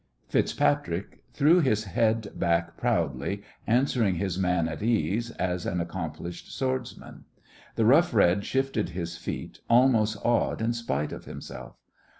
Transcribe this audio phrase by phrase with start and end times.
[0.29, 7.25] FitzPatrick threw his head back proudly, answering his man at ease, as an accomplished swordsman.
[7.75, 11.75] The Rough Red shifted his feet, almost awed in spite of himself.